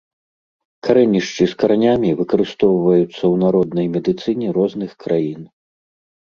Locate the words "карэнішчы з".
0.85-1.57